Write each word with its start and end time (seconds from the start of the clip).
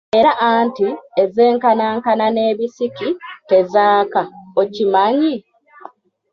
Era 0.19 0.31
anti 0.53 0.87
ezenkanankana 1.23 2.25
n'ebisiki 2.31 3.09
tezaaka, 3.49 4.21
okimanyi? 4.61 5.33